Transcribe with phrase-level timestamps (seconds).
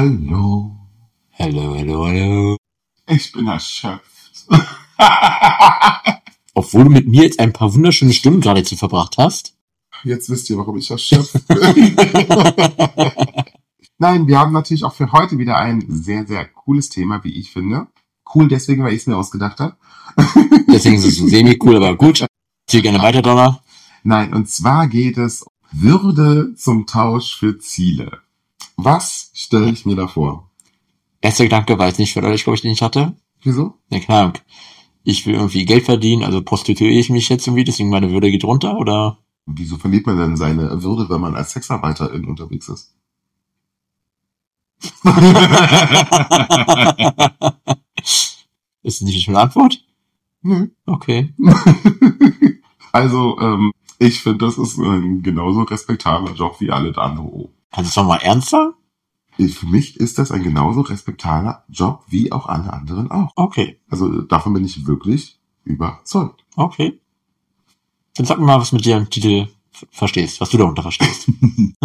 [0.00, 0.76] Hallo.
[1.40, 2.56] Hallo, hallo, hallo.
[3.08, 4.46] Ich bin erschöpft.
[6.54, 9.56] Obwohl du mit mir jetzt ein paar wunderschöne Stunden gerade zu verbracht hast.
[10.04, 11.58] Jetzt wisst ihr, warum ich erschöpft bin.
[13.98, 17.50] Nein, wir haben natürlich auch für heute wieder ein sehr, sehr cooles Thema, wie ich
[17.50, 17.88] finde.
[18.32, 19.76] Cool deswegen, weil ich es mir ausgedacht habe.
[20.72, 22.24] Deswegen ist es semi-cool, aber gut.
[22.68, 23.64] Zieh gerne weiter, Donner.
[24.04, 28.20] Nein, und zwar geht es um Würde zum Tausch für Ziele.
[28.80, 30.52] Was stelle ich mir da vor?
[31.20, 33.16] Erster Gedanke war jetzt nicht förderlich, glaube ich, den ich hatte.
[33.42, 33.74] Wieso?
[33.90, 34.38] Ja, keine Ahnung.
[35.02, 38.44] Ich will irgendwie Geld verdienen, also prostituiere ich mich jetzt irgendwie, deswegen meine Würde geht
[38.44, 39.18] runter, oder?
[39.46, 42.94] Wieso verliert man denn seine Würde, wenn man als Sexarbeiterin unterwegs ist?
[48.84, 49.84] ist das nicht eine Antwort?
[50.42, 50.68] Nö.
[50.86, 51.34] Okay.
[52.92, 57.48] also, ähm, ich finde, das ist ein genauso respektabler Job wie alle andere.
[57.70, 58.74] Kannst du es nochmal ernst sagen?
[59.36, 63.30] Für mich ist das ein genauso respektabler Job wie auch alle anderen auch.
[63.36, 63.80] Okay.
[63.88, 66.44] Also davon bin ich wirklich überzeugt.
[66.56, 67.00] Okay.
[68.16, 69.46] Dann sag mir mal, was mit dir Titel
[69.90, 71.30] verstehst, was du darunter verstehst.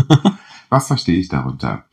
[0.70, 1.86] was verstehe ich darunter?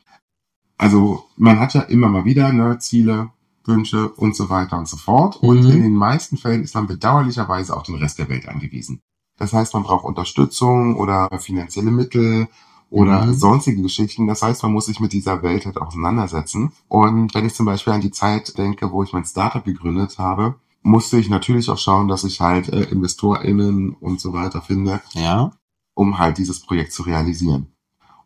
[0.77, 3.29] Also man hat ja immer mal wieder ne, Ziele,
[3.65, 5.35] Wünsche und so weiter und so fort.
[5.37, 5.69] Und mhm.
[5.69, 9.01] in den meisten Fällen ist man bedauerlicherweise auch den Rest der Welt angewiesen.
[9.37, 12.47] Das heißt, man braucht Unterstützung oder finanzielle Mittel
[12.91, 13.33] oder mhm.
[13.33, 14.27] sonstige Geschichten.
[14.27, 16.73] Das heißt, man muss sich mit dieser Welt halt auseinandersetzen.
[16.89, 20.55] Und wenn ich zum Beispiel an die Zeit denke, wo ich mein Startup gegründet habe,
[20.83, 25.51] musste ich natürlich auch schauen, dass ich halt äh, InvestorInnen und so weiter finde, ja.
[25.93, 27.67] um halt dieses Projekt zu realisieren.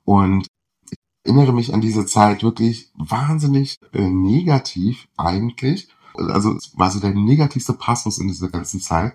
[0.04, 0.48] Und
[0.90, 5.90] ich erinnere mich an diese Zeit wirklich wahnsinnig äh, negativ eigentlich.
[6.16, 9.14] Also es war so der negativste Passus in dieser ganzen Zeit,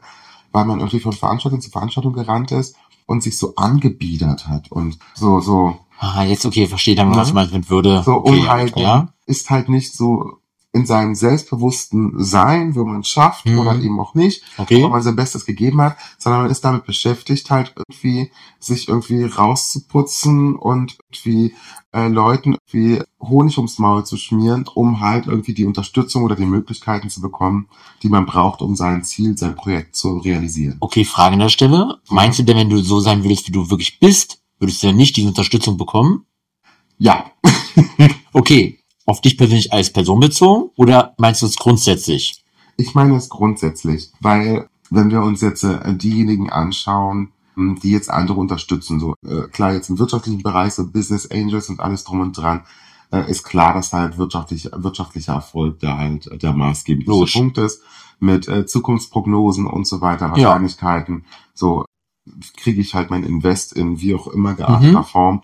[0.52, 2.76] weil man irgendwie von Veranstaltung zu Veranstaltung gerannt ist
[3.10, 5.76] und sich so angebiedert hat und so, so.
[5.98, 8.04] Ah, jetzt okay, verstehe dann, was man mit Würde.
[8.04, 9.12] So, okay, halt, ja.
[9.26, 10.39] ist halt nicht so
[10.72, 13.58] in seinem selbstbewussten Sein, wo man schafft mhm.
[13.58, 14.82] oder eben auch nicht, okay.
[14.82, 19.25] wo man sein Bestes gegeben hat, sondern man ist damit beschäftigt, halt irgendwie sich irgendwie
[19.25, 21.54] rauszuputzen und irgendwie
[21.92, 26.47] äh, Leuten irgendwie Honig ums Maul zu schmieren, um halt irgendwie die Unterstützung oder die
[26.47, 27.69] Möglichkeiten zu bekommen,
[28.04, 30.76] die man braucht, um sein Ziel, sein Projekt zu realisieren.
[30.81, 31.98] Okay, Frage an der Stelle.
[32.08, 34.97] Meinst du denn, wenn du so sein würdest, wie du wirklich bist, würdest du dann
[34.97, 36.26] nicht die Unterstützung bekommen?
[36.98, 37.32] Ja.
[38.32, 38.79] okay,
[39.10, 42.44] auf dich persönlich als Person bezogen oder meinst du es grundsätzlich?
[42.76, 48.09] Ich meine es grundsätzlich, weil wenn wir uns jetzt äh, diejenigen anschauen, hm, die jetzt
[48.09, 52.20] andere unterstützen, so äh, klar jetzt im wirtschaftlichen Bereich, so Business Angels und alles drum
[52.20, 52.62] und dran,
[53.10, 57.32] äh, ist klar, dass halt wirtschaftlich, wirtschaftlicher Erfolg da halt der maßgebliche Logisch.
[57.32, 57.82] Punkt ist,
[58.20, 61.37] mit äh, Zukunftsprognosen und so weiter, Wahrscheinlichkeiten, ja.
[61.53, 61.84] so
[62.56, 65.04] kriege ich halt mein Invest in wie auch immer gearteter mhm.
[65.04, 65.43] Form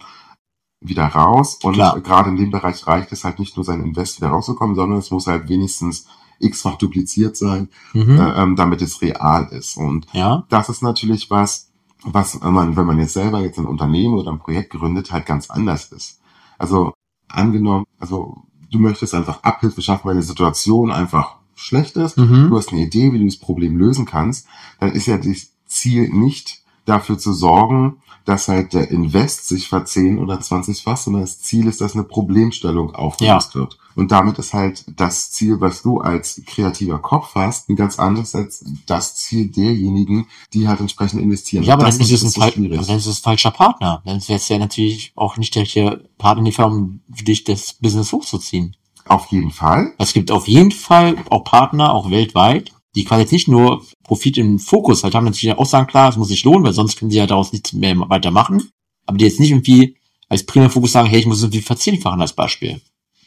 [0.81, 1.59] wieder raus.
[1.63, 2.01] Und Klar.
[2.01, 5.11] gerade in dem Bereich reicht es halt nicht nur sein Invest wieder rauszukommen, sondern es
[5.11, 6.07] muss halt wenigstens
[6.39, 8.19] x-fach dupliziert sein, mhm.
[8.19, 9.77] äh, ähm, damit es real ist.
[9.77, 10.45] Und ja.
[10.49, 11.71] das ist natürlich was,
[12.03, 15.51] was man, wenn man jetzt selber jetzt ein Unternehmen oder ein Projekt gründet, halt ganz
[15.51, 16.21] anders ist.
[16.59, 16.93] Also
[17.29, 22.51] angenommen, also du möchtest einfach Abhilfe schaffen, weil eine Situation einfach schlecht ist, mhm.
[22.51, 24.47] du hast eine Idee, wie du das Problem lösen kannst,
[24.79, 30.19] dann ist ja das Ziel nicht dafür zu sorgen, dass halt der Invest sich verzehn
[30.19, 33.61] oder 20 fast, sondern das Ziel ist, dass eine Problemstellung aufgelöst ja.
[33.61, 33.79] wird.
[33.95, 38.35] Und damit ist halt das Ziel, was du als kreativer Kopf hast, ein ganz anderes
[38.35, 41.65] als das Ziel derjenigen, die halt entsprechend investieren.
[41.65, 44.03] Ja, aber dann ist es ein, Fall, dann ist es ein falscher Partner.
[44.05, 47.25] Dann wäre es ja natürlich auch nicht der richtige Partner in die Firma, um für
[47.25, 48.77] dich das Business hochzuziehen.
[49.07, 49.95] Auf jeden Fall.
[49.99, 54.39] Es gibt auf jeden Fall auch Partner, auch weltweit, die quasi jetzt nicht nur Profit
[54.39, 57.11] im Fokus halt haben, natürlich auch sagen, klar, es muss sich lohnen, weil sonst können
[57.11, 58.71] sie ja daraus nichts mehr weitermachen.
[59.05, 59.97] Aber die jetzt nicht irgendwie
[60.29, 62.81] als primären Fokus sagen, hey, ich muss irgendwie verzehnfachen als Beispiel.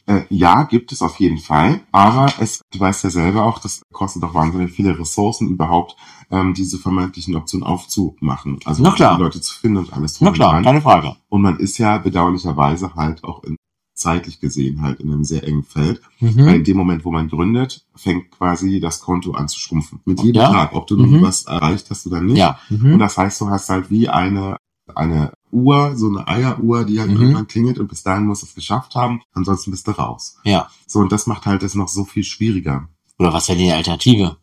[0.08, 1.82] Äh, ja, gibt es auf jeden Fall.
[1.92, 5.96] Aber es, du weißt ja selber auch, das kostet doch wahnsinnig viele Ressourcen überhaupt,
[6.32, 8.60] ähm, diese vermeintlichen Optionen aufzumachen.
[8.66, 9.20] Also Na klar.
[9.20, 10.20] Leute zu finden und alles.
[10.20, 11.16] Na klar, keine Frage.
[11.30, 13.56] Und man ist ja bedauerlicherweise halt auch in
[14.00, 16.02] zeitlich gesehen halt in einem sehr engen Feld.
[16.20, 16.46] Mhm.
[16.46, 20.00] Weil in dem Moment, wo man gründet, fängt quasi das Konto an zu schrumpfen.
[20.06, 20.52] Mit jedem ja.
[20.52, 21.22] Tag, ob du mhm.
[21.22, 22.38] was erreicht hast oder nicht.
[22.38, 22.60] Ja.
[22.70, 22.94] Mhm.
[22.94, 24.58] Und das heißt, du hast halt wie eine
[24.96, 27.22] eine Uhr, so eine Eieruhr, die halt Mhm.
[27.22, 30.38] irgendwann klingelt und bis dahin musst du es geschafft haben, ansonsten bist du raus.
[30.44, 30.70] Ja.
[30.88, 32.88] So, und das macht halt das noch so viel schwieriger.
[33.18, 34.38] Oder was wäre die Alternative?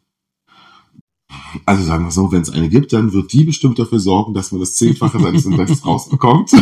[1.65, 4.53] Also sagen wir so, wenn es eine gibt, dann wird die bestimmt dafür sorgen, dass
[4.53, 6.51] man das Zehnfache seines Invests rausbekommt.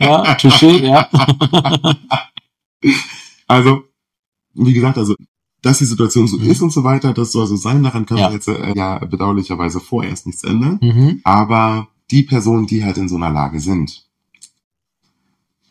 [0.00, 1.08] Ja, Tische, ja.
[3.46, 3.82] Also,
[4.54, 5.14] wie gesagt, also,
[5.62, 8.24] dass die Situation so ist und so weiter, das soll so sein, daran kann Ja.
[8.24, 10.78] man jetzt äh, ja bedauerlicherweise vorerst nichts ändern.
[10.80, 11.20] Mhm.
[11.24, 14.06] Aber die Personen, die halt in so einer Lage sind,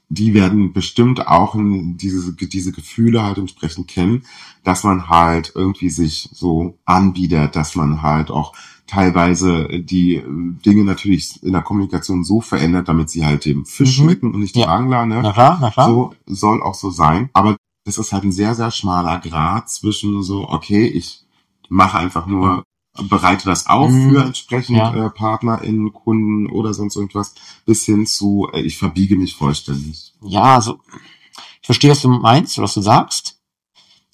[0.09, 4.23] die werden bestimmt auch diese, diese Gefühle halt entsprechend kennen,
[4.63, 8.53] dass man halt irgendwie sich so anbietet, dass man halt auch
[8.87, 10.23] teilweise die äh,
[10.65, 14.03] Dinge natürlich in der Kommunikation so verändert, damit sie halt dem Fisch Mhm.
[14.03, 14.75] schmecken und nicht dem Ja.
[14.75, 15.19] Angler, ne?
[15.21, 15.87] Na klar, na klar.
[15.87, 17.29] So soll auch so sein.
[17.33, 21.23] Aber das ist halt ein sehr, sehr schmaler Grad zwischen so, okay, ich
[21.69, 22.63] mache einfach nur,
[22.97, 24.09] bereite das auf Mhm.
[24.11, 24.93] für entsprechend Ja.
[25.05, 27.33] äh, PartnerInnen, Kunden oder sonst irgendwas,
[27.65, 30.13] bis hin zu, äh, ich verbiege mich vollständig.
[30.21, 30.79] Ja, also
[31.61, 33.37] ich verstehe, was du meinst, was du sagst.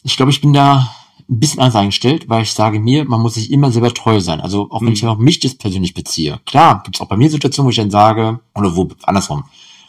[0.04, 0.94] Ich glaube, ich bin da
[1.28, 4.40] ein bisschen anders eingestellt, weil ich sage mir, man muss sich immer selber treu sein.
[4.42, 4.94] Also auch wenn Mhm.
[4.94, 6.40] ich auf mich das persönlich beziehe.
[6.46, 9.46] Klar, gibt es auch bei mir Situationen, wo ich dann sage, oder wo, andersrum,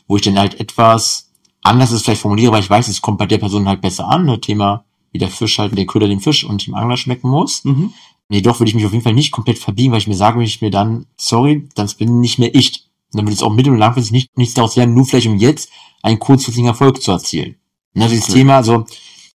[0.06, 1.30] wo ich dann halt etwas
[1.62, 4.24] anders ist vielleicht formuliere, weil ich weiß, es kommt bei der Person halt besser an.
[4.24, 4.40] Ne?
[4.40, 7.64] Thema, wie der Fisch halt, der Köder den Fisch und dem Angler schmecken muss.
[7.64, 7.92] Mhm.
[8.28, 10.38] Nee, doch würde ich mich auf jeden Fall nicht komplett verbiegen, weil ich mir sage,
[10.38, 12.86] wenn ich mir dann, sorry, das bin nicht mehr ich.
[13.12, 15.36] Und dann würde es auch mittel- und langfristig nicht, nichts daraus lernen, nur vielleicht um
[15.36, 15.70] jetzt
[16.02, 17.56] einen kurzfristigen Erfolg zu erzielen.
[17.94, 18.34] Und das ist das.
[18.34, 18.84] Thema, also,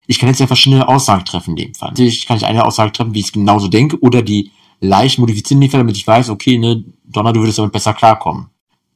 [0.08, 1.90] ich kann jetzt ja verschiedene Aussagen treffen in dem Fall.
[1.90, 4.52] Natürlich kann ich eine Aussage treffen, wie ich es genauso denke, oder die
[4.82, 7.94] leicht modifizieren in dem Fall, damit ich weiß, okay, ne, Donner, du würdest damit besser
[7.94, 8.51] klarkommen.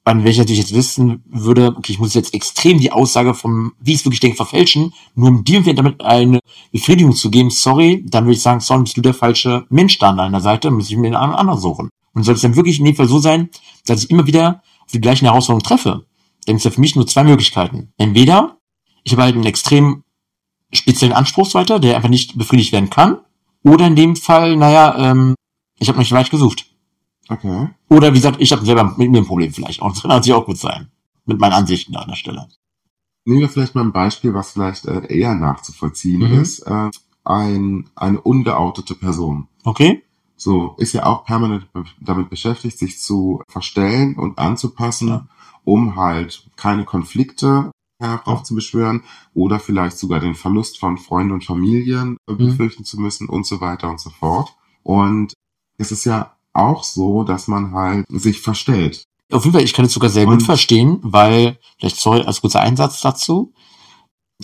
[0.05, 3.73] Dann, wenn ich natürlich jetzt wissen würde, okay, ich muss jetzt extrem die Aussage vom,
[3.79, 6.39] wie ich es wirklich denke, verfälschen, nur um dir damit eine
[6.71, 10.11] Befriedigung zu geben, sorry, dann würde ich sagen, sorry, bist du der falsche Mensch da
[10.11, 11.89] an deiner Seite, muss ich mir einen anderen suchen.
[12.13, 13.49] Und soll es dann wirklich in dem Fall so sein,
[13.87, 16.05] dass ich immer wieder auf die gleichen Herausforderungen treffe,
[16.45, 17.91] dann gibt es ja für mich nur zwei Möglichkeiten.
[17.97, 18.57] Entweder
[19.03, 20.03] ich habe halt einen extrem
[20.71, 23.17] speziellen Anspruchsweiter, der einfach nicht befriedigt werden kann,
[23.63, 25.33] oder in dem Fall, naja, ähm,
[25.79, 26.67] ich habe noch nicht weit gesucht.
[27.27, 27.69] Okay.
[27.89, 29.92] Oder wie gesagt, ich habe selber mit mir ein Problem vielleicht auch.
[29.92, 30.89] Das kann natürlich auch gut sein.
[31.25, 32.48] Mit meinen Ansichten da an der Stelle.
[33.25, 36.42] Nehmen wir vielleicht mal ein Beispiel, was vielleicht äh, eher nachzuvollziehen Mhm.
[36.42, 36.60] ist.
[36.60, 36.89] Äh,
[37.24, 39.48] ein, eine ungeoutete Person.
[39.63, 40.04] Okay?
[40.38, 41.66] So, ist ja auch permanent
[42.00, 45.27] damit beschäftigt, sich zu verstellen und anzupassen, Ja.
[45.63, 52.33] um halt keine Konflikte heraufzubeschwören oder vielleicht sogar den Verlust von Freunden und Familien äh,
[52.33, 52.38] Mhm.
[52.38, 54.54] befürchten zu müssen und so weiter und so fort.
[54.83, 55.33] Und
[55.77, 59.03] es ist ja auch so, dass man halt sich verstellt.
[59.31, 62.41] Auf jeden Fall, ich kann es sogar sehr Und- gut verstehen, weil, vielleicht sorry, als
[62.41, 63.53] kurzer Einsatz dazu.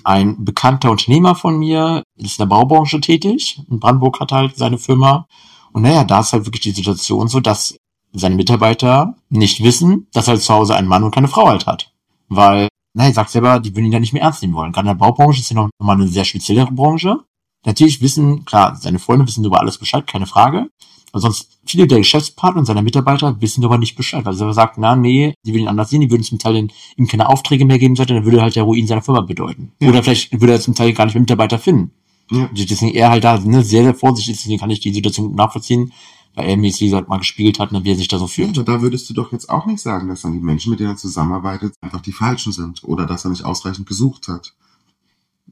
[0.03, 3.61] Ein bekannter Unternehmer von mir ist in der Baubranche tätig.
[3.69, 5.27] In Brandenburg hat halt seine Firma.
[5.73, 7.75] Und naja, da ist halt wirklich die Situation so, dass
[8.13, 11.91] seine Mitarbeiter nicht wissen, dass er zu Hause einen Mann und keine Frau halt hat.
[12.29, 14.71] Weil, naja, sagt selber, die würden ihn ja nicht mehr ernst nehmen wollen.
[14.71, 17.19] Gerade in der Baubranche ist ja noch mal eine sehr speziellere Branche.
[17.65, 20.69] Natürlich wissen, klar, seine Freunde wissen über alles Bescheid, keine Frage.
[21.13, 24.95] Sonst, viele der Geschäftspartner und seiner Mitarbeiter wissen aber nicht Bescheid, weil sie sagen, na,
[24.95, 27.79] nee, die würden ihn anders sehen, die würden zum Teil den, ihm keine Aufträge mehr
[27.79, 29.73] geben, sollte, dann würde halt der Ruin seiner Firma bedeuten.
[29.79, 29.89] Ja.
[29.89, 31.91] Oder vielleicht würde er zum Teil gar nicht mehr Mitarbeiter finden.
[32.31, 32.49] Ja.
[32.53, 35.35] Deswegen er halt da ne, sehr, sehr vorsichtig ist, deswegen kann ich die Situation gut
[35.35, 35.91] nachvollziehen,
[36.33, 38.27] weil er mir jetzt, wie gesagt, mal gespielt hat, ne, wie er sich da so
[38.27, 38.57] fühlt.
[38.57, 40.91] Und da würdest du doch jetzt auch nicht sagen, dass dann die Menschen, mit denen
[40.91, 44.53] er zusammenarbeitet, einfach die falschen sind oder dass er nicht ausreichend gesucht hat.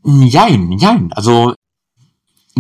[0.06, 1.12] Jein, jein.
[1.12, 1.54] Also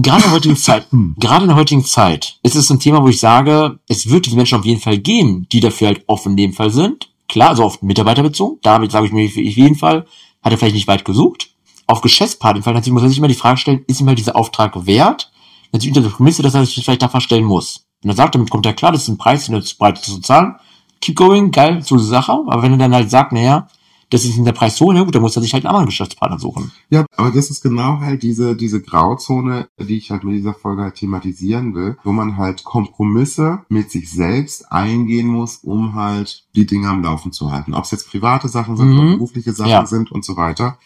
[0.02, 1.16] gerade in der heutigen Zeit, Hm.
[1.20, 4.36] gerade in der heutigen Zeit ist es ein Thema, wo ich sage, es wird diese
[4.36, 7.10] Menschen auf jeden Fall geben, die dafür halt offen in dem Fall sind.
[7.28, 8.60] Klar, also auf Mitarbeiter bezogen.
[8.64, 10.06] Damit sage ich mir, auf jeden Fall
[10.42, 11.50] hat er vielleicht nicht weit gesucht.
[11.88, 14.20] Auf Geschäftspartner im Fall natürlich muss er sich immer die Frage stellen, ist ihm halt
[14.20, 15.32] dieser Auftrag wert?
[15.72, 17.86] Natürlich unter der Prämisse, dass er sich vielleicht da verstellen muss.
[18.04, 20.06] Und er sagt, damit kommt er klar, das ist ein Preis, den er bereit ist
[20.06, 20.56] zu zahlen.
[21.02, 22.32] Keep going, geil, so eine Sache.
[22.32, 23.68] Aber wenn er dann halt sagt, naja,
[24.12, 25.86] das ist nicht der Preis so, na gut, dann muss er sich halt einen anderen
[25.86, 26.72] Geschäftspartner suchen.
[26.90, 30.82] Ja, aber das ist genau halt diese, diese Grauzone, die ich halt mit dieser Folge
[30.82, 36.66] halt thematisieren will, wo man halt Kompromisse mit sich selbst eingehen muss, um halt die
[36.66, 37.74] Dinge am Laufen zu halten.
[37.74, 39.00] Ob es jetzt private Sachen sind Mhm.
[39.00, 39.86] oder berufliche Sachen Ja.
[39.86, 40.78] sind und so weiter.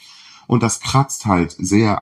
[0.48, 2.00] Und das kratzt halt sehr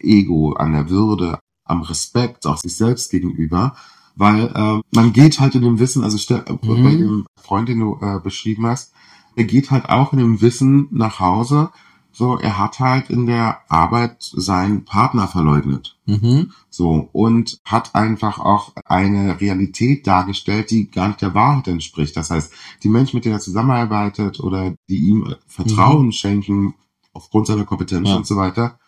[0.00, 3.74] Ego an der Würde, am Respekt, auch sich selbst gegenüber.
[4.16, 6.82] Weil äh, man geht halt in dem Wissen, also äh, Mhm.
[6.84, 8.92] bei dem Freund, den du äh, beschrieben hast,
[9.38, 11.70] er geht halt auch in dem Wissen nach Hause,
[12.10, 15.96] so, er hat halt in der Arbeit seinen Partner verleugnet.
[16.06, 16.50] Mhm.
[16.68, 22.16] So, und hat einfach auch eine Realität dargestellt, die gar nicht der Wahrheit entspricht.
[22.16, 22.52] Das heißt,
[22.82, 26.74] die Menschen, mit denen er zusammenarbeitet oder die ihm Vertrauen schenken,
[27.12, 28.16] aufgrund seiner Kompetenz Ja.
[28.16, 28.78] und so weiter,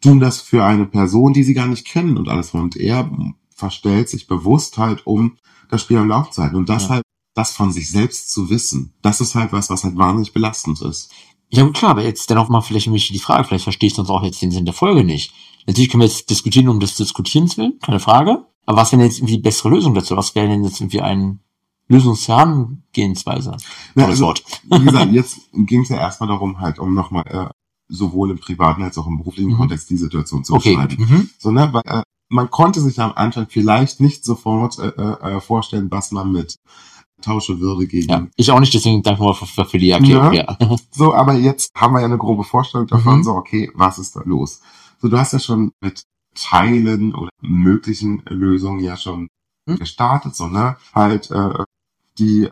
[0.00, 2.52] tun das für eine Person, die sie gar nicht kennen und alles.
[2.54, 3.08] Und er
[3.54, 5.36] verstellt sich bewusst halt, um
[5.68, 6.56] das Spiel am Laufen zu halten.
[6.56, 6.88] Und das Ja.
[6.90, 7.04] halt
[7.40, 11.10] das von sich selbst zu wissen, das ist halt was, was halt wahnsinnig belastend ist.
[11.48, 14.10] Ja, gut, klar, aber jetzt dennoch mal vielleicht mich die Frage, vielleicht verstehe ich sonst
[14.10, 15.32] auch jetzt den Sinn der Folge nicht.
[15.66, 18.44] Natürlich können wir jetzt diskutieren um des Diskutierens willen, keine Frage.
[18.66, 20.16] Aber was wäre denn jetzt irgendwie die bessere Lösung dazu?
[20.16, 21.40] Was wäre denn jetzt irgendwie ein
[21.88, 23.56] Lösungsherangehensweise?
[23.96, 24.44] Ja, also, Wort.
[24.70, 27.48] wie gesagt, jetzt ging es ja erstmal darum, halt, um nochmal äh,
[27.88, 29.56] sowohl im privaten als auch im beruflichen Mhm.
[29.56, 30.76] Kontext die Situation zu Okay.
[30.76, 30.96] beschreiben.
[31.08, 31.30] Mhm.
[31.38, 35.90] So, ne, weil, äh, man konnte sich am Anfang vielleicht nicht sofort äh, äh, vorstellen,
[35.90, 36.56] was man mit
[37.20, 40.32] Tausche würde gegen Ja, ich auch nicht, deswegen danke mal für, für die Erklärung.
[40.32, 40.56] Ja.
[40.92, 43.22] So, aber jetzt haben wir ja eine grobe Vorstellung davon, Mhm.
[43.24, 44.60] so, okay, was ist da los?
[45.00, 46.02] So, du hast ja schon mit
[46.34, 49.28] Teilen oder möglichen Lösungen ja schon
[49.66, 49.76] Mhm.
[49.76, 50.76] gestartet, so, ne?
[50.94, 51.64] Halt, äh,
[52.18, 52.48] die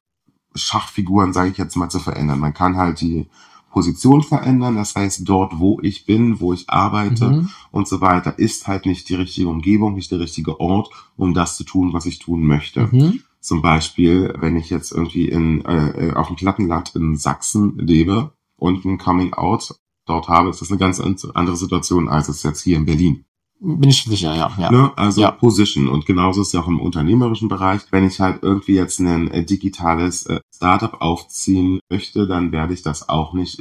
[0.54, 2.38] Schachfiguren, sage ich jetzt mal, zu verändern.
[2.40, 3.26] Man kann halt die
[3.70, 7.50] Position verändern, das heißt, dort, wo ich bin, wo ich arbeite Mhm.
[7.70, 11.56] und so weiter, ist halt nicht die richtige Umgebung, nicht der richtige Ort, um das
[11.56, 12.88] zu tun, was ich tun möchte.
[12.90, 13.22] Mhm.
[13.40, 18.32] Zum Beispiel, wenn ich jetzt irgendwie in, äh, äh, auf dem Plattenland in Sachsen lebe
[18.56, 19.76] und ein Coming Out
[20.06, 23.24] dort habe, ist das eine ganz andere Situation, als es jetzt hier in Berlin.
[23.60, 24.50] Bin ich sicher, ja.
[24.58, 24.70] ja.
[24.70, 24.92] Ne?
[24.96, 25.32] Also Ja.
[25.32, 25.88] Position.
[25.88, 27.82] Und genauso ist es ja auch im unternehmerischen Bereich.
[27.90, 32.82] Wenn ich halt irgendwie jetzt ein äh, digitales äh, Startup aufziehen möchte, dann werde ich
[32.82, 33.60] das auch nicht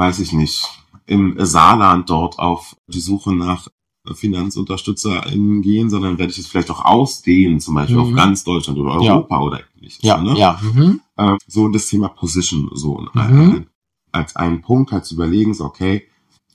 [0.00, 0.66] weiß ich nicht,
[1.06, 3.68] im Saarland dort auf die Suche nach
[4.12, 8.02] FinanzunterstützerInnen gehen, sondern werde ich es vielleicht auch ausdehnen, zum Beispiel Mhm.
[8.02, 9.14] auf ganz Deutschland oder Ja.
[9.14, 9.98] Europa oder ähnliches.
[10.02, 10.36] Ja, ne?
[10.38, 10.60] ja.
[10.62, 11.00] Mhm.
[11.16, 13.20] äh, so das Thema Position so Mhm.
[13.56, 13.64] äh,
[14.12, 16.06] als einen Punkt halt zu überlegen, so okay,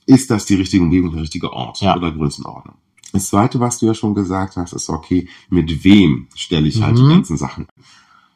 [0.06, 1.96] ist das die richtige Umgebung, der richtige Ort Ja.
[1.96, 2.76] oder Größenordnung?
[3.12, 6.96] Das zweite, was du ja schon gesagt hast, ist okay, mit wem stelle ich halt
[6.98, 7.08] Mhm.
[7.08, 7.66] die ganzen Sachen?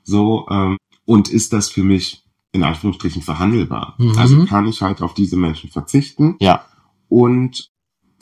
[0.04, 3.94] So, ähm, und ist das für mich in Anführungsstrichen verhandelbar?
[3.98, 4.16] Mhm.
[4.16, 6.36] Also kann ich halt auf diese Menschen verzichten?
[6.40, 6.64] Ja.
[7.08, 7.68] Und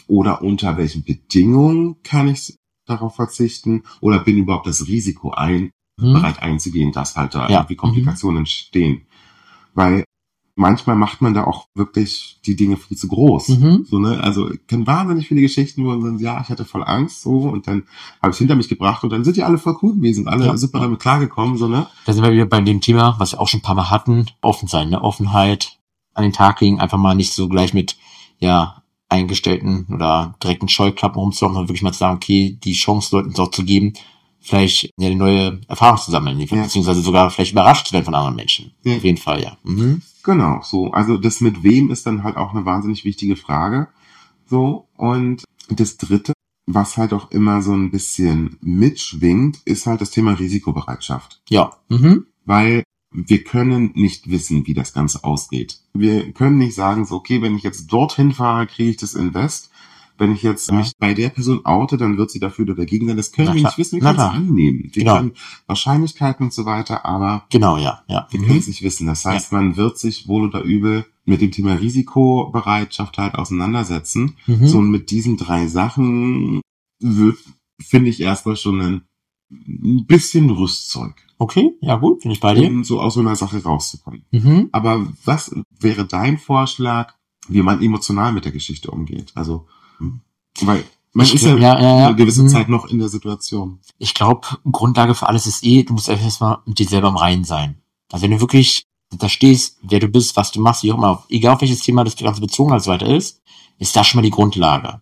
[0.08, 3.84] oder unter welchen Bedingungen kann ich darauf verzichten?
[4.00, 6.12] Oder bin überhaupt das Risiko ein, Mhm.
[6.14, 7.58] bereit einzugehen, dass halt da Ja.
[7.60, 9.02] irgendwie Komplikationen entstehen.
[9.74, 10.04] Weil
[10.56, 13.48] manchmal macht man da auch wirklich die Dinge viel zu groß.
[13.48, 13.84] Mhm.
[13.88, 14.20] So, ne?
[14.22, 17.32] Also ich kenne wahnsinnig viele Geschichten, wo man sagt, ja, ich hatte voll Angst so
[17.48, 17.84] und dann
[18.22, 20.56] habe ich hinter mich gebracht und dann sind die alle voll cool gewesen, alle Ja.
[20.56, 21.86] super damit klargekommen, so, ne?
[22.06, 24.26] Da sind wir wieder bei dem Thema, was wir auch schon ein paar Mal hatten,
[24.40, 25.02] offen sein, ne?
[25.02, 25.78] Offenheit
[26.14, 27.96] an den Tag legen, einfach mal nicht so gleich mit,
[28.38, 33.32] ja, eingestellten oder direkten Scheuklappen rumzulaufen, sondern wirklich mal zu sagen, okay, die Chance Leuten
[33.32, 33.94] dort zu geben,
[34.40, 36.62] vielleicht ja, eine neue Erfahrung zu sammeln, Ja.
[36.62, 38.72] beziehungsweise sogar vielleicht überrascht zu werden von anderen Menschen.
[38.84, 38.96] Ja.
[38.96, 39.56] Auf jeden Fall, ja.
[39.64, 40.02] Mhm.
[40.22, 40.90] Genau, so.
[40.92, 43.88] Also das mit wem ist dann halt auch eine wahnsinnig wichtige Frage.
[44.46, 44.88] So.
[44.96, 46.32] Und das dritte,
[46.66, 51.40] was halt auch immer so ein bisschen mitschwingt, ist halt das Thema Risikobereitschaft.
[51.48, 51.72] Ja.
[51.88, 52.26] Mhm.
[52.44, 55.78] weil wir können nicht wissen, wie das Ganze ausgeht.
[55.94, 59.70] Wir können nicht sagen, so, okay, wenn ich jetzt dorthin fahre, kriege ich das Invest.
[60.20, 60.74] Wenn ich jetzt Ja.
[60.74, 63.16] mich bei der Person oute, dann wird sie dafür oder dagegen sein.
[63.16, 63.70] Das können Na wir klar.
[63.70, 63.96] nicht wissen.
[63.96, 64.78] Wir können es annehmen.
[64.92, 65.16] Wir Genau.
[65.16, 65.32] können
[65.66, 68.26] Wahrscheinlichkeiten und so weiter, aber Genau, ja, ja.
[68.30, 68.46] wir Mhm.
[68.46, 69.06] können es nicht wissen.
[69.06, 74.34] Das heißt, man wird sich wohl oder übel mit dem Thema Risikobereitschaft halt auseinandersetzen.
[74.46, 74.66] Mhm.
[74.66, 76.60] So, und mit diesen drei Sachen
[77.00, 77.38] wird,
[77.80, 79.02] finde ich erstmal schon ein,
[79.50, 82.66] ein bisschen Rüstzeug Okay, ja gut, bin ich bei dir.
[82.68, 84.24] um so aus so einer Sache rauszukommen.
[84.32, 84.68] Mhm.
[84.72, 87.14] Aber was wäre dein Vorschlag,
[87.48, 89.30] wie man emotional mit der Geschichte umgeht?
[89.36, 89.66] Also,
[90.62, 92.06] weil man Ich ist ja, glaub, ja, ja, ja.
[92.08, 92.48] eine gewisse Mhm.
[92.48, 93.78] Zeit noch in der Situation.
[93.98, 97.44] Ich glaube, Grundlage für alles ist eh, du musst erstmal mit dir selber im Reinen
[97.44, 97.76] sein.
[98.10, 98.86] Also wenn du wirklich
[99.16, 102.02] da stehst, wer du bist, was du machst, wie auch immer, egal auf welches Thema
[102.04, 103.40] das Ganze bezogen als weiter ist,
[103.78, 105.00] ist das schon mal die Grundlage.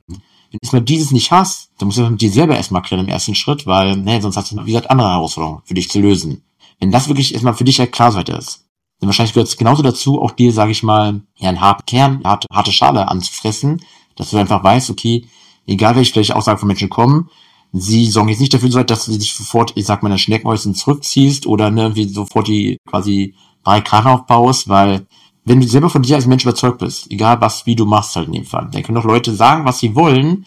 [0.62, 3.66] Wenn du dieses nicht hast, dann musst du dir selber erstmal klären im ersten Schritt,
[3.66, 6.42] weil, ne, sonst hast du, wie gesagt, andere Herausforderungen für dich zu lösen.
[6.80, 8.66] Wenn das wirklich erstmal für dich ja klar so weiter ist,
[9.00, 12.16] dann wahrscheinlich gehört es genauso dazu, auch dir, sage ich mal, ja, einen harten Kern,
[12.16, 13.82] eine harte, harte Schale anzufressen,
[14.16, 15.26] dass du einfach weißt, okay,
[15.66, 17.30] egal welche vielleicht Aussagen von Menschen kommen,
[17.72, 21.46] sie sorgen jetzt nicht dafür, dass du dich sofort, ich sag mal, in Schneckenhäuschen zurückziehst
[21.46, 23.34] oder ne, irgendwie sofort die quasi
[23.64, 25.06] drei Krachen aufbaust, weil
[25.46, 28.26] wenn du selber von dir als Mensch überzeugt bist, egal was, wie du machst halt
[28.26, 30.44] in dem Fall, dann können doch Leute sagen, was sie wollen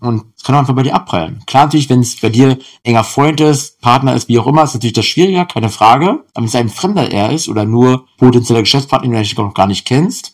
[0.00, 1.42] und es kann auch einfach bei dir abprallen.
[1.46, 4.74] Klar natürlich, wenn es bei dir enger Freund ist, Partner ist, wie auch immer, ist
[4.74, 6.08] natürlich das schwieriger, keine Frage.
[6.08, 9.54] Aber wenn es ein Fremder eher ist oder nur potenzieller Geschäftspartner, den du eigentlich noch
[9.54, 10.32] gar nicht kennst,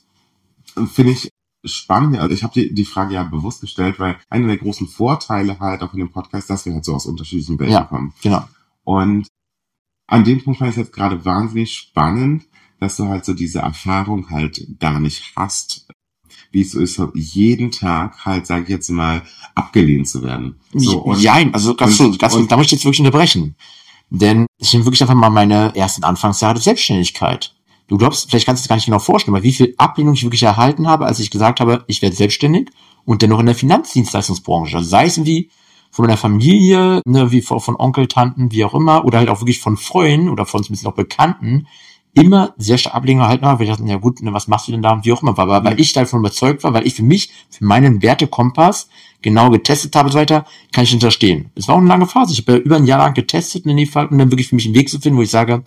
[0.95, 1.29] Finde ich
[1.65, 2.17] spannend.
[2.19, 5.83] Also ich habe die, die Frage ja bewusst gestellt, weil einer der großen Vorteile halt
[5.83, 7.83] auch in dem Podcast, dass wir halt so aus unterschiedlichen Welten Ja.
[7.83, 8.15] kommen.
[8.23, 8.45] genau.
[8.85, 9.27] Und
[10.07, 12.45] an dem Punkt fand ich jetzt gerade wahnsinnig spannend,
[12.81, 15.87] dass du halt so diese Erfahrung halt gar nicht hast,
[16.51, 19.23] wie es so ist, so jeden Tag halt, sage ich jetzt mal,
[19.55, 20.57] abgelehnt zu werden.
[20.75, 23.55] So, und, Jein, also ganz so, ganz, und- da muss ich jetzt wirklich unterbrechen.
[24.09, 27.55] Denn ich nehme wirklich einfach mal meine ersten Anfangsjahre der Selbstständigkeit.
[27.87, 30.23] Du glaubst, vielleicht kannst du es gar nicht genau vorstellen, aber wie viel Ablehnung ich
[30.25, 32.71] wirklich erhalten habe, als ich gesagt habe, ich werde selbstständig
[33.05, 34.77] und dennoch in der Finanzdienstleistungsbranche.
[34.79, 35.51] Also sei es irgendwie
[35.91, 39.61] von meiner Familie, ne, wie von, Onkel, Tanten, wie auch immer, oder halt auch wirklich
[39.61, 41.67] von Freunden oder von ein bisschen auch Bekannten,
[42.15, 44.83] immer sehr stark Ablehnung erhalten habe, weil ich dachte, ja gut, was machst du denn
[44.83, 47.31] da und wie auch immer, aber weil ich davon überzeugt war, weil ich für mich,
[47.51, 48.89] für meinen Wertekompass
[49.23, 51.51] genau getestet habe und so weiter, kann ich hinterstehen.
[51.55, 52.33] Es war auch eine lange Phase.
[52.33, 54.57] Ich habe ja über ein Jahr lang getestet in dem Fall, um dann wirklich für
[54.57, 55.63] mich einen Weg zu finden, wo ich sage,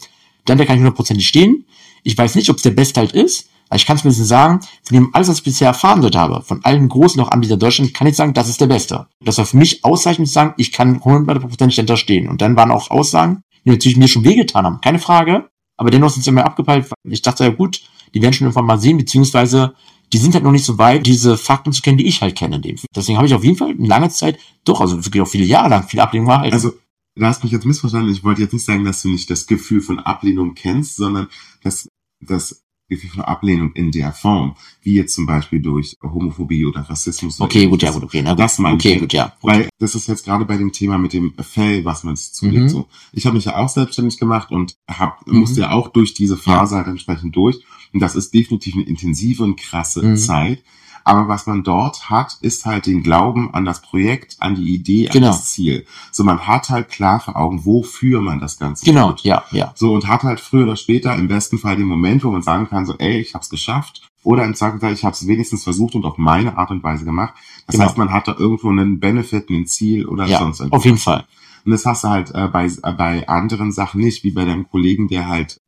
[0.46, 1.66] dann da kann ich hundertprozentig stehen.
[2.04, 4.60] Ich weiß nicht, ob es der Beste halt ist, aber ich kann es mir sagen,
[4.84, 7.94] von dem alles, was ich bisher erfahren dort habe, von allen großen auch Anbietern Deutschland,
[7.94, 9.08] kann ich sagen, das ist der Beste.
[9.22, 12.28] Das war für mich ausreichend zu sagen, ich kann hundertprozentig hinterstehen.
[12.28, 15.50] Und dann waren auch Aussagen, die natürlich mir schon wehgetan haben, keine Frage.
[15.78, 16.90] Aber dennoch sind sie mir abgepeilt.
[17.04, 17.82] Ich dachte, ja gut,
[18.14, 19.74] die werden schon irgendwann mal sehen, beziehungsweise
[20.12, 22.62] die sind halt noch nicht so weit, diese Fakten zu kennen, die ich halt kenne.
[22.96, 25.70] Deswegen habe ich auf jeden Fall eine lange Zeit, doch, also wirklich auch viele Jahre
[25.70, 26.42] lang, viel Ablehnung war.
[26.42, 26.74] Also,
[27.16, 28.12] du hast mich jetzt missverstanden.
[28.12, 31.28] Ich wollte jetzt nicht sagen, dass du nicht das Gefühl von Ablehnung kennst, sondern
[31.64, 31.90] dass
[32.20, 32.63] das
[32.96, 37.40] Gefühl von Ablehnung in der Form, wie jetzt zum Beispiel durch Homophobie oder Rassismus.
[37.42, 38.22] Okay, gut, ja, gut, okay.
[38.24, 39.00] Na, das meine okay, ich.
[39.00, 39.34] gut, ja.
[39.42, 39.52] Gut.
[39.52, 42.64] Weil das ist jetzt gerade bei dem Thema mit dem Fell, was man zulegt.
[42.64, 42.70] Mhm.
[42.70, 45.40] So, ich habe mich ja auch selbstständig gemacht und hab, Mhm.
[45.40, 47.60] musste ja auch durch diese Phase halt entsprechend durch.
[47.94, 50.18] Und das ist definitiv eine intensive und krasse Mhm.
[50.18, 50.64] Zeit.
[51.04, 55.08] Aber was man dort hat, ist halt den Glauben an das Projekt, an die Idee,
[55.10, 55.28] an Genau.
[55.28, 55.86] das Ziel.
[56.12, 59.22] So, man hat halt klar vor Augen, wofür man das Ganze Genau, tut.
[59.22, 59.72] ja, ja.
[59.76, 62.68] So, und hat halt früher oder später im besten Fall den Moment, wo man sagen
[62.70, 64.10] kann, so, ey, ich hab's geschafft.
[64.24, 67.34] Oder im Zweifelsfall, ich habe es wenigstens versucht und auf meine Art und Weise gemacht.
[67.68, 67.86] Das Genau.
[67.88, 70.78] heißt, man hat da irgendwo einen Benefit, ein Ziel oder Ja, sonst irgendwas.
[70.80, 71.26] auf jeden Fall.
[71.66, 74.68] Und das hast du halt äh, bei, äh, bei anderen Sachen nicht, wie bei deinem
[74.70, 75.60] Kollegen, der halt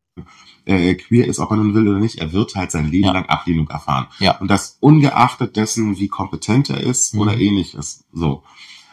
[0.66, 3.12] äh, queer ist, ob er nun will oder nicht, er wird halt sein Leben Ja.
[3.14, 4.08] lang Ablehnung erfahren.
[4.20, 4.38] Ja.
[4.40, 7.22] Und das ungeachtet dessen, wie kompetent er ist Mhm.
[7.22, 8.04] oder ähnliches.
[8.14, 8.44] So.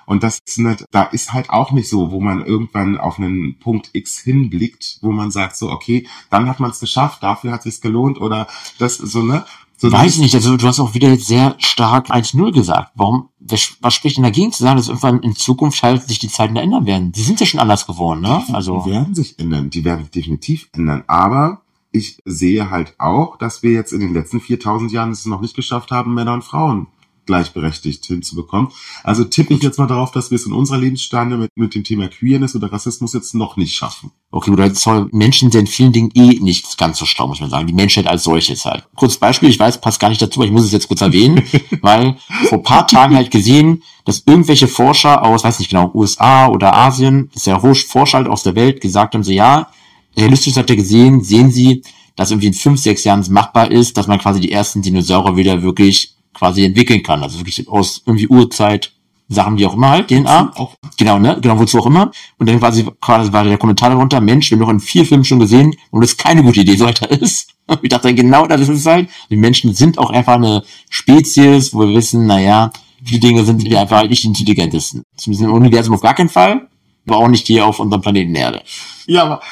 [0.05, 3.59] Und das ist nicht, da ist halt auch nicht so, wo man irgendwann auf einen
[3.61, 7.65] Punkt X hinblickt, wo man sagt so, okay, dann hat man es geschafft, dafür hat
[7.67, 8.49] es gelohnt oder
[8.79, 9.45] das so, ne?
[9.79, 12.93] So, Weiß nicht, also du hast auch wieder jetzt sehr stark 1-0 gesagt.
[12.95, 16.57] Warum, was spricht denn dagegen zu sagen, dass irgendwann in Zukunft halt sich die Zeiten
[16.57, 17.13] ändern werden?
[17.13, 18.43] Die sind ja schon anders geworden, ne?
[18.53, 21.05] Also, Die werden sich ändern, die werden sich definitiv ändern.
[21.07, 25.41] Aber ich sehe halt auch, dass wir jetzt in den letzten 4000 Jahren es noch
[25.41, 26.87] nicht geschafft haben, Männer und Frauen
[27.27, 28.71] gleichberechtigt hinzubekommen.
[29.05, 31.85] Also tippe ich jetzt mal darauf, dass wir es in unserer Lebensstande mit, mit dem
[31.85, 34.11] Thema Queerness oder Rassismus jetzt noch nicht schaffen.
[34.31, 37.51] okay, oder soll, Menschen sind in vielen Dingen eh nicht ganz so schlau, muss man
[37.51, 37.67] sagen.
[37.67, 38.87] Die Menschheit als solches halt.
[38.97, 41.43] Kurz Beispiel, ich weiß, passt gar nicht dazu, aber ich muss es jetzt kurz erwähnen,
[41.81, 42.17] weil
[42.49, 46.75] vor ein paar Tagen halt gesehen, dass irgendwelche Forscher aus, weiß nicht genau, USA oder
[46.75, 49.69] Asien, sehr hoch Forscher halt aus der Welt gesagt haben, so ja,
[50.17, 51.83] realistisch hat er gesehen, sehen Sie,
[52.17, 55.37] dass irgendwie in fünf, sechs Jahren es machbar ist, dass man quasi die ersten Dinosaurier
[55.37, 57.23] wieder wirklich quasi entwickeln kann.
[57.23, 58.93] Also wirklich aus irgendwie Urzeit,
[59.29, 60.53] Sachen, wie auch immer halt, DNA.
[60.57, 61.39] Auch, Genau, ne?
[61.41, 62.11] Genau, wozu auch immer.
[62.39, 65.25] Und dann quasi, quasi war der Kommentar darunter, Mensch, wir haben doch in vier Filmen
[65.25, 67.51] schon gesehen und das keine gute Idee so weiter ist.
[67.67, 69.09] Und ich dachte, genau das ist es halt.
[69.31, 72.71] Die Menschen sind auch einfach eine Spezies, wo wir wissen, naja,
[73.03, 75.03] viele Dinge sind wir einfach nicht die intelligentesten.
[75.17, 76.69] Zumindest im Universum auf gar keinen Fall,
[77.07, 78.63] aber auch nicht hier auf unserem Planeten Erde.
[79.07, 79.43] ja, aber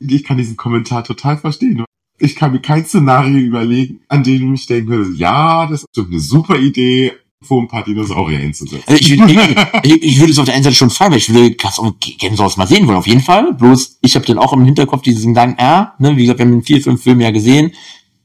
[0.00, 1.84] ich kann diesen Kommentar total verstehen.
[2.22, 6.20] Ich kann mir kein Szenario überlegen, an dem ich denken würde, ja, das ist eine
[6.20, 8.84] super Idee, vor ein paar Dinosaurier hinzusetzen.
[8.86, 9.10] Also ich,
[9.82, 12.66] ich, ich, würde es auf der einen Seite schon feiern, weil ich gerne sowas mal
[12.66, 13.54] sehen wollen, auf jeden Fall.
[13.54, 16.52] Bloß, ich habe dann auch im Hinterkopf diesen Gedanken, ja, ne, wie gesagt, wir haben
[16.52, 17.72] in vier, fünf Filmen ja gesehen,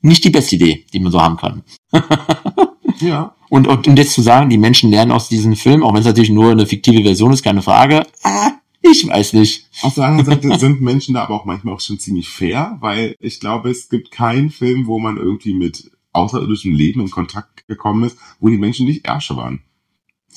[0.01, 1.63] nicht die beste Idee, die man so haben kann.
[2.99, 3.33] ja.
[3.49, 6.05] Und, und um jetzt zu sagen, die Menschen lernen aus diesem Film, auch wenn es
[6.05, 8.51] natürlich nur eine fiktive Version ist, keine Frage, ah,
[8.91, 9.67] ich weiß nicht.
[9.81, 13.15] Auf der anderen Seite sind Menschen da aber auch manchmal auch schon ziemlich fair, weil
[13.19, 18.03] ich glaube, es gibt keinen Film, wo man irgendwie mit außerirdischem Leben in Kontakt gekommen
[18.05, 19.61] ist, wo die Menschen nicht Ärsche waren.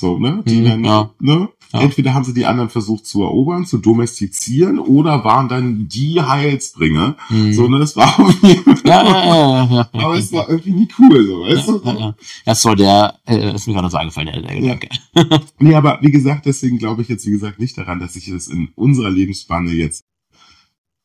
[0.00, 0.42] So, ne?
[0.46, 1.10] Die Hm, dann, ja.
[1.20, 1.48] ne?
[1.72, 1.82] Ja.
[1.82, 7.16] Entweder haben sie die anderen versucht zu erobern, zu domestizieren, oder waren dann die Heilsbringer.
[7.28, 7.52] Hm.
[7.52, 7.78] So, ne?
[7.78, 9.90] Das war irgendwie, ja, ja, ja, ja, ja.
[10.04, 11.80] aber es war irgendwie nie cool, so, weißt ja, du?
[11.84, 12.14] ja, ja.
[12.46, 14.88] ja, so, der äh, ist mir gerade so eingefallen, der, der Gedanke.
[15.58, 18.48] Nee, aber wie gesagt, deswegen glaube ich jetzt, wie gesagt, nicht daran, dass sich das
[18.48, 20.02] in unserer Lebensspanne jetzt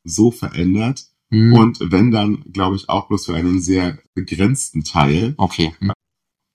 [0.05, 1.03] so verändert.
[1.31, 1.53] Hm.
[1.53, 5.33] Und wenn dann, glaube ich, auch bloß für einen sehr begrenzten Teil.
[5.37, 5.73] Okay.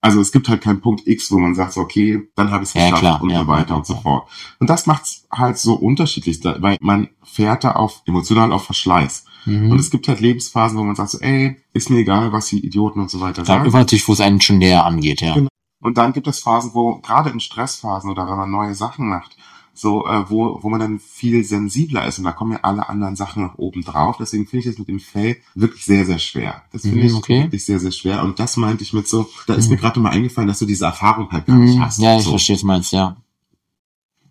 [0.02, 2.74] Also es gibt halt keinen Punkt X, wo man sagt, okay, dann habe ich es
[2.74, 3.22] Ja, geschafft klar.
[3.22, 4.00] und Ja, so weiter ja, und so ja.
[4.00, 4.28] fort.
[4.58, 9.24] Und das macht's halt so unterschiedlich, da- weil man fährt da auf emotional auf Verschleiß.
[9.44, 9.70] Mhm.
[9.70, 12.64] Und es gibt halt Lebensphasen, wo man sagt, so, ey, ist mir egal, was die
[12.64, 13.60] Idioten und so weiter Dann sagen.
[13.64, 15.34] irgendwann natürlich, wo es einen schon näher angeht, ja.
[15.34, 15.48] Genau.
[15.82, 19.36] Und dann gibt es Phasen, wo gerade in Stressphasen oder wenn man neue Sachen macht,
[19.72, 23.16] so äh, wo, wo man dann viel sensibler ist und da kommen ja alle anderen
[23.16, 24.16] Sachen nach oben drauf.
[24.18, 26.62] Deswegen finde ich das mit dem Fell wirklich sehr, sehr schwer.
[26.72, 27.42] Das finde Mhm, ich okay.
[27.44, 28.22] wirklich sehr, sehr schwer.
[28.22, 29.74] Und das meinte ich mit so, da ist Mhm.
[29.74, 31.80] mir gerade mal eingefallen, dass du diese Erfahrung halt gar nicht Mhm.
[31.84, 31.98] hast.
[32.00, 32.30] Ja, ich so.
[32.30, 33.16] verstehe, was du meinst, ja.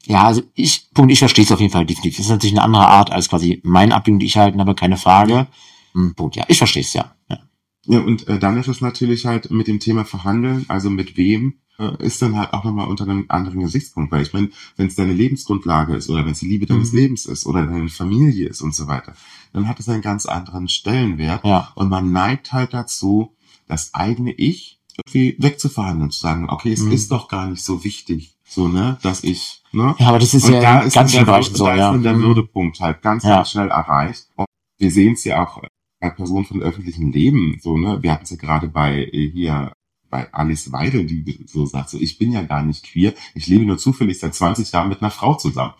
[0.05, 2.17] Ja, also ich, Punkt, ich verstehe es auf jeden Fall definitiv.
[2.17, 4.97] Das ist natürlich eine andere Art als quasi meine Ablehnung, die ich halten habe, keine
[4.97, 5.47] Frage.
[5.93, 7.13] Hm, Punkt, ja, ich verstehe es, ja.
[7.29, 7.39] ja.
[7.85, 11.55] Ja, und äh, dann ist es natürlich halt mit dem Thema Verhandeln, also mit wem
[11.99, 14.11] ist dann halt auch nochmal unter einem anderen Gesichtspunkt.
[14.11, 16.99] Weil ich meine, wenn es deine Lebensgrundlage ist oder wenn es die Liebe deines Mhm.
[16.99, 19.13] Lebens ist oder deine Familie ist und so weiter,
[19.53, 21.43] dann hat es einen ganz anderen Stellenwert.
[21.45, 21.71] Ja.
[21.75, 23.33] Und man neigt halt dazu,
[23.67, 26.91] das eigene Ich irgendwie wegzuverhandeln, zu sagen, okay, es Mhm.
[26.91, 29.95] ist doch gar nicht so wichtig, so, ne, dass ich, ne?
[29.97, 31.91] Ja, aber das ist Und ja da ist ganz der, Bereichen so, da ist ja.
[31.93, 32.23] dann der Mhm.
[32.23, 33.37] Würdepunkt halt ganz, Ja.
[33.37, 34.27] ganz schnell erreicht.
[34.35, 35.61] Und wir sehen es ja auch
[36.01, 37.99] bei Personen von öffentlichem Leben, so, ne?
[38.01, 39.71] Wir hatten es ja gerade bei äh, hier
[40.09, 43.65] bei Alice Weidel, die so sagt, so, ich bin ja gar nicht queer, ich lebe
[43.65, 45.73] nur zufällig seit 20 Jahren mit einer Frau zusammen.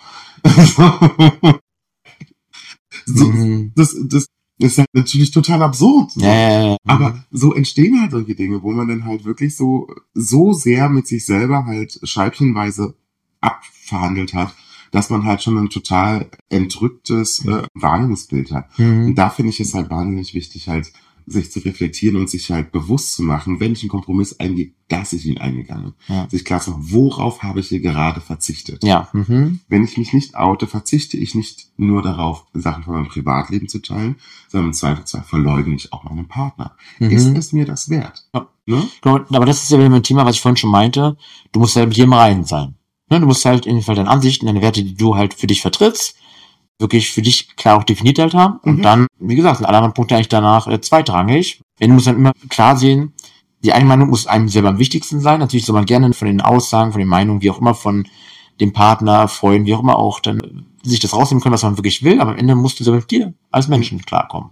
[3.05, 3.71] so, Mhm.
[3.75, 4.27] das, das
[4.59, 6.11] ist halt natürlich total absurd.
[6.11, 6.21] so.
[6.21, 6.75] Ja.
[6.85, 11.07] Aber so entstehen halt solche Dinge, wo man dann halt wirklich so, so sehr mit
[11.07, 12.95] sich selber halt scheibchenweise
[13.41, 14.53] abverhandelt hat,
[14.91, 18.77] dass man halt schon ein total entrücktes äh, Wahrnehmungsbild hat.
[18.79, 19.05] Mhm.
[19.07, 20.91] Und da finde ich es halt wahnsinnig wichtig, halt
[21.31, 25.13] sich zu reflektieren und sich halt bewusst zu machen, wenn ich einen Kompromiss eingehe, dass
[25.13, 26.15] ich ihn eingegangen bin.
[26.15, 26.27] Ja.
[26.29, 28.83] Sich klar zu machen, worauf habe ich hier gerade verzichtet?
[28.83, 29.07] Ja.
[29.13, 29.59] Mhm.
[29.67, 33.79] Wenn ich mich nicht oute, verzichte ich nicht nur darauf, Sachen von meinem Privatleben zu
[33.79, 34.15] teilen,
[34.47, 36.75] sondern im Zweifelsfall verleugne ich auch meinen Partner.
[36.99, 37.35] Ist Mhm.
[37.35, 38.25] es mir das wert?
[38.33, 38.47] Ja.
[38.65, 38.87] Ne?
[39.01, 41.17] Genau, Aber das ist ja wieder ein Thema, was ich vorhin schon meinte.
[41.51, 42.75] Du musst halt mit im Reinen sein.
[43.09, 45.47] Ne, Du musst halt in dem Fall deine Ansichten, deine Werte, die du halt für
[45.47, 46.15] dich vertrittst,
[46.79, 48.59] wirklich für dich klar auch definiert halt haben.
[48.63, 48.81] Und Mhm.
[48.81, 51.61] dann, wie gesagt, sind alle anderen Punkte eigentlich danach äh, zweitrangig.
[51.77, 53.13] Wenn du musst dann immer klar sehen,
[53.63, 55.39] die eine Meinung muss einem selber am wichtigsten sein.
[55.39, 58.07] Natürlich soll man gerne von den Aussagen, von den Meinungen, wie auch immer, von
[58.61, 62.03] dem Partner, Freunden, wie auch immer auch, dann sich das rausnehmen können, was man wirklich
[62.03, 62.21] will.
[62.21, 64.51] Aber am Ende musst du selber mit dir als Menschen klarkommen.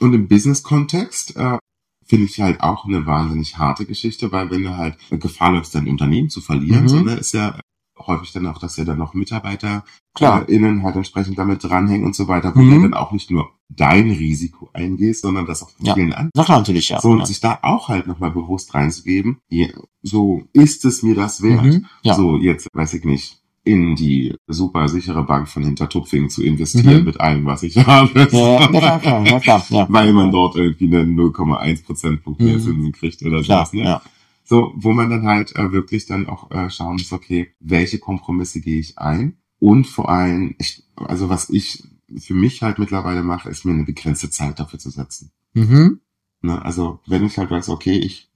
[0.00, 1.58] Und im Business-Kontext äh,
[2.06, 5.88] finde ich halt auch eine wahnsinnig harte Geschichte, weil wenn du halt Gefahr läufst, dein
[5.88, 6.88] Unternehmen zu verlieren, Mhm.
[6.88, 7.58] so, ne, ist ja
[7.98, 10.48] häufig dann auch, dass ja dann noch Mitarbeiter Klar.
[10.48, 12.70] äh, innen halt entsprechend damit dranhängen und so weiter, wo Mhm.
[12.74, 15.94] du dann auch nicht nur dein Risiko eingehst, sondern das auch von Ja.
[15.94, 16.30] vielen anderen.
[16.34, 17.00] Na klar, natürlich, ja.
[17.00, 17.26] So, und ja.
[17.26, 19.38] sich da auch halt nochmal bewusst reinzugeben,
[20.02, 21.64] so ist es mir das wert.
[21.64, 21.86] Mhm.
[22.02, 22.14] Ja.
[22.14, 27.04] So, jetzt weiß ich nicht, in die super sichere Bank von Hintertupfing zu investieren Mhm.
[27.04, 28.10] mit allem, was ich habe.
[28.14, 29.86] Ja, ja, ja, klar, klar, ja, klar, ja.
[29.88, 32.60] Weil man dort irgendwie einen 0,1 Prozentpunkt mehr Mhm.
[32.60, 33.72] Zinsen kriegt oder Klar, sowas.
[33.72, 33.82] Ne?
[33.84, 34.02] ja.
[34.48, 38.60] So, wo man dann halt äh, wirklich dann auch äh, schauen muss, okay, welche Kompromisse
[38.60, 39.38] gehe ich ein?
[39.58, 41.82] Und vor allem, ich, also was ich
[42.16, 45.32] für mich halt mittlerweile mache, ist mir eine begrenzte Zeit dafür zu setzen.
[45.54, 46.00] Mhm.
[46.42, 46.64] Ne?
[46.64, 48.30] Also wenn ich halt weiß, okay, ich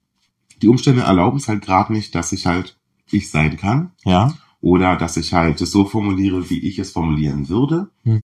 [0.61, 2.77] die Umstände erlauben es halt gerade nicht, dass ich halt
[3.11, 4.35] ich sein kann Ja.
[4.61, 7.91] oder dass ich halt es so formuliere, wie ich es formulieren würde.
[8.03, 8.21] Hm.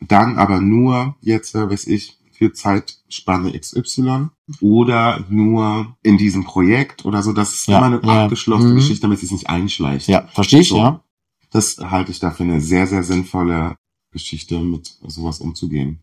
[0.00, 4.28] Dann aber nur jetzt, äh, weiß ich, für Zeitspanne XY
[4.60, 7.32] oder nur in diesem Projekt oder so.
[7.32, 8.24] Das ist Ja, immer eine ja.
[8.24, 8.76] abgeschlossene Mhm.
[8.76, 10.06] Geschichte, damit es nicht einschleicht.
[10.08, 10.78] Ja, verstehe ich, So.
[10.78, 11.02] ja.
[11.50, 13.74] Das halte ich dafür eine sehr, sehr sinnvolle
[14.12, 16.00] Geschichte, mit sowas umzugehen.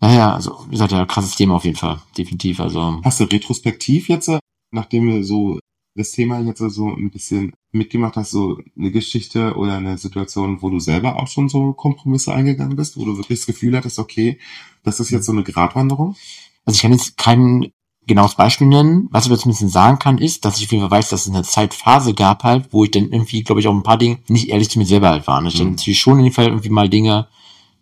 [0.00, 2.00] Naja, also, wie gesagt, ja, krasses Thema auf jeden Fall.
[2.16, 3.00] Definitiv, also.
[3.04, 4.38] Hast du retrospektiv jetzt, äh,
[4.72, 5.58] nachdem du so
[5.98, 10.70] das Thema jetzt so ein bisschen mitgemacht hast, so eine Geschichte oder eine Situation, wo
[10.70, 14.38] du selber auch schon so Kompromisse eingegangen bist, wo du wirklich das Gefühl hattest, okay,
[14.84, 16.16] das ist jetzt so eine Gratwanderung?
[16.64, 17.72] Also ich kann jetzt kein
[18.06, 19.08] genaues Beispiel nennen.
[19.10, 21.32] Was ich aber zumindest sagen kann, ist, dass ich auf jeden Fall weiß, dass es
[21.32, 24.48] eine Zeitphase gab halt, wo ich dann irgendwie, glaube ich, auch ein paar Dinge nicht
[24.48, 25.38] ehrlich zu mir selber halt war.
[25.38, 25.58] Und ich Mhm.
[25.58, 27.28] dann natürlich schon in dem Fall irgendwie mal Dinge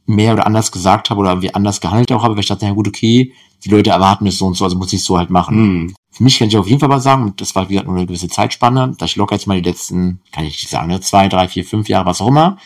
[0.07, 2.73] mehr oder anders gesagt habe oder irgendwie anders gehandelt auch habe, weil ich dachte, ja
[2.73, 3.33] gut, okay,
[3.65, 5.57] die Leute erwarten es so und so, also muss ich es so halt machen.
[5.57, 5.95] Hm.
[6.17, 7.97] Für mich kann ich auf jeden Fall mal sagen, und das war wie gesagt nur
[7.97, 11.03] eine gewisse Zeitspanne, dass ich locker jetzt mal die letzten, kann ich nicht sagen, ne,
[11.03, 12.57] zwei, drei, vier, fünf Jahre, was auch immer,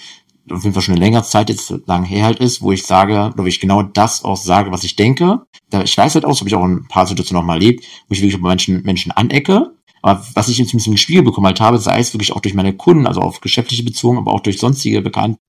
[0.48, 3.32] auf jeden Fall schon eine längere Zeit jetzt lang her halt ist, wo ich sage,
[3.36, 5.40] wo ich genau das auch sage, was ich denke.
[5.84, 7.84] Ich weiß halt auch, das habe ich auch in ein paar Situationen auch mal erlebt,
[8.06, 9.74] wo ich wirklich bei Menschen, Menschen anecke.
[10.00, 12.54] Aber was ich jetzt ein bisschen gespiegelt bekommen halt habe, sei es wirklich auch durch
[12.54, 15.40] meine Kunden, also auf geschäftliche bezogen, aber auch durch sonstige bekannte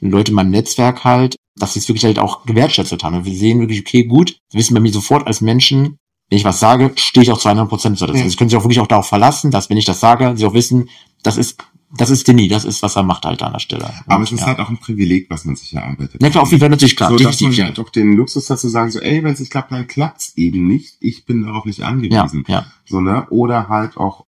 [0.00, 3.16] Leute in meinem Netzwerk halt, dass sie es wirklich halt auch gewertschätzt haben.
[3.16, 5.96] Und wir sehen wirklich, okay, gut, wissen bei mir sofort als Menschen,
[6.28, 8.06] wenn ich was sage, stehe ich auch zu 100 Prozent zu.
[8.06, 8.22] Das Ja.
[8.22, 10.44] heißt, Sie können sich auch wirklich auch darauf verlassen, dass wenn ich das sage, sie
[10.44, 10.88] auch wissen,
[11.22, 11.58] das ist,
[11.96, 13.88] das ist Denny, das ist, was er macht halt an der Stelle.
[14.06, 14.46] Aber Und, es ist ja.
[14.46, 16.20] halt auch ein Privileg, was man sich erarbeitet.
[16.20, 17.10] Ja klar, auf jeden Fall natürlich klar.
[17.10, 17.64] so, dass man ja.
[17.66, 20.32] halt auch den Luxus hat zu sagen, so, ey, wenn es nicht klappt, dann klappt's
[20.36, 20.96] eben nicht.
[21.00, 22.44] Ich bin darauf nicht Ja, angewiesen.
[22.48, 22.66] ja.
[22.86, 23.26] So, ne?
[23.30, 24.24] Oder halt auch,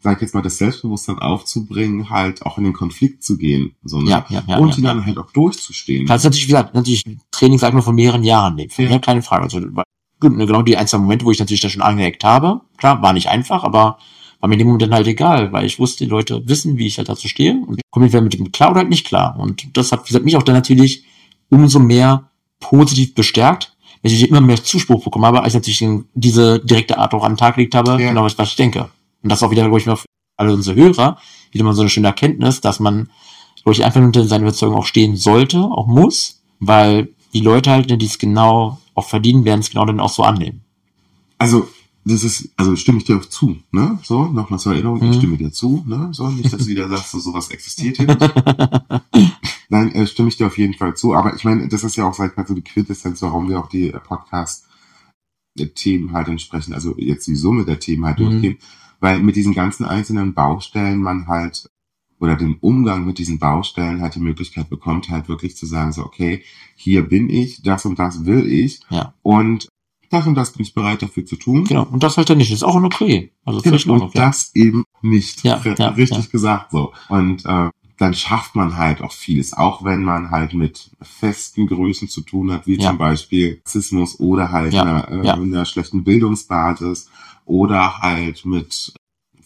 [0.00, 3.74] sag ich jetzt mal, das Selbstbewusstsein aufzubringen, halt auch in den Konflikt zu gehen.
[3.82, 4.10] So, ne?
[4.10, 4.58] Ja, ja, ja.
[4.58, 4.94] Und ja, ja.
[4.94, 6.06] dann halt auch durchzustehen.
[6.06, 8.70] Das ist natürlich, wie gesagt, natürlich Training, sag ich mal, von mehreren Jahren nehmen.
[8.76, 8.84] Ja.
[8.88, 8.98] Ja.
[9.00, 9.42] keine Frage.
[9.42, 9.82] Also, ne,
[10.30, 12.60] genau die ein, zwei Momente, wo ich natürlich da schon angeeckt habe.
[12.76, 13.98] Klar, war nicht einfach, aber
[14.40, 16.86] war mir in dem Moment dann halt egal, weil ich wusste, die Leute wissen, wie
[16.86, 19.36] ich halt dazu stehe und komme entweder mit dem klar oder halt nicht klar.
[19.38, 21.04] Und das hat, gesagt, mich auch dann natürlich
[21.48, 22.28] umso mehr
[22.60, 27.14] positiv bestärkt, weil ich immer mehr Zuspruch bekommen habe, als ich natürlich diese direkte Art
[27.14, 28.08] auch an den Tag gelegt habe, Ja.
[28.10, 28.90] genau was, was ich denke.
[29.22, 29.96] Und das auch wieder, glaube ich, für
[30.36, 31.16] alle unsere Hörer,
[31.52, 33.08] wieder mal so eine schöne Erkenntnis, dass man,
[33.62, 37.90] glaube ich, einfach hinter seiner Überzeugung auch stehen sollte, auch muss, weil die Leute halt,
[37.90, 40.60] die es genau auch verdienen, werden es genau dann auch so annehmen.
[41.38, 41.66] Also,
[42.04, 43.98] das ist, also stimme ich dir auch zu, ne?
[44.02, 45.10] So, nochmal zur Erinnerung, Mhm.
[45.10, 46.10] ich stimme dir zu, ne?
[46.12, 48.20] So, nicht, dass du wieder sagst, so sowas existiert hier nicht.
[49.70, 51.14] Nein, äh, stimme ich dir auf jeden Fall zu.
[51.14, 53.58] Aber ich meine, das ist ja auch, sag ich mal, so die Quintessenz, warum wir
[53.58, 58.24] auch die äh, Podcast-Themen halt entsprechend, also jetzt die Summe der Themen halt Mhm.
[58.30, 58.58] durchgehen,
[59.00, 61.70] weil mit diesen ganzen einzelnen Baustellen man halt
[62.20, 66.02] oder dem Umgang mit diesen Baustellen halt die Möglichkeit bekommt, halt wirklich zu sagen, so,
[66.04, 66.42] okay,
[66.76, 69.14] hier bin ich, das und das will ich Ja.
[69.22, 69.68] und
[70.10, 71.64] das und das bin ich bereit dafür zu tun.
[71.64, 71.84] Genau.
[71.90, 72.52] Und das halt dann nicht.
[72.52, 73.32] Ist auch okay.
[73.44, 74.26] Also Genau, völlig in und ja.
[74.26, 75.42] das eben nicht.
[75.42, 76.30] Ja, ja, richtig ja.
[76.30, 76.92] gesagt so.
[77.08, 82.08] Und äh, dann schafft man halt auch vieles, auch wenn man halt mit festen Größen
[82.08, 82.90] zu tun hat, wie Ja.
[82.90, 87.08] zum Beispiel Rassismus oder halt einer, äh, einer schlechten Bildungsbasis
[87.44, 88.92] oder halt mit,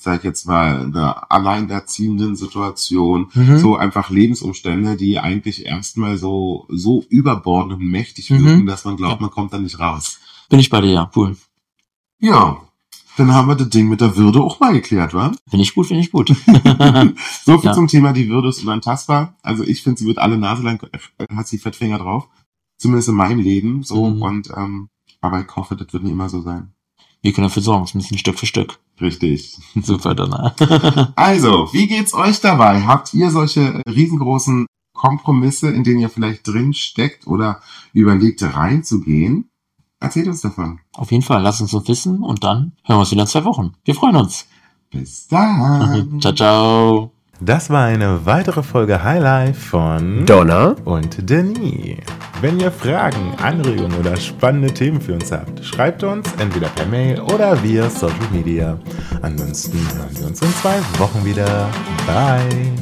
[0.00, 3.28] sag ich jetzt mal, einer alleinerziehenden Situation.
[3.34, 3.58] Mhm.
[3.58, 8.44] So einfach Lebensumstände, die eigentlich erstmal so, so überbordend und mächtig Mhm.
[8.44, 9.26] wirken, dass man glaubt, Ja.
[9.26, 10.18] man kommt da nicht raus.
[10.48, 11.10] Bin ich bei dir, ja.
[11.14, 11.36] Cool.
[12.20, 12.58] Ja.
[13.16, 15.32] Dann haben wir das Ding mit der Würde auch mal geklärt, wa?
[15.50, 16.28] Finde ich gut, finde ich gut.
[17.44, 17.72] So viel Ja.
[17.74, 19.34] zum Thema, die Würde ist unantastbar.
[19.42, 22.28] Also ich finde, sie wird alle Nase lang, äh, hat sie Fettfinger drauf.
[22.76, 24.08] Zumindest in meinem Leben so.
[24.08, 24.22] Mhm.
[24.22, 24.88] Und ähm,
[25.20, 26.72] aber ich hoffe, das wird nicht immer so sein.
[27.22, 27.84] Wir können dafür sorgen.
[27.84, 28.78] Es ein bisschen Stück für Stück.
[29.00, 29.56] Richtig.
[29.82, 30.30] Super, dann.
[30.30, 31.12] ne?
[31.16, 32.82] Also, wie geht's euch dabei?
[32.82, 37.60] Habt ihr solche riesengroßen Kompromisse, in denen ihr vielleicht drin steckt oder
[37.92, 39.50] überlegt reinzugehen?
[40.00, 40.78] Erzählt uns davon.
[40.92, 41.42] Auf jeden Fall.
[41.42, 43.72] Lasst uns so wissen und dann hören wir uns wieder in zwei Wochen.
[43.84, 44.46] Wir freuen uns.
[44.90, 46.20] Bis dann.
[46.20, 47.17] ciao, ciao.
[47.40, 51.98] Das war eine weitere Folge Highlife von Donna, und Denis.
[52.40, 57.20] Wenn ihr Fragen, Anregungen oder spannende Themen für uns habt, schreibt uns entweder per Mail
[57.20, 58.76] oder via Social Media.
[59.22, 61.68] Ansonsten hören wir uns in zwei Wochen wieder.
[62.06, 62.74] Bye.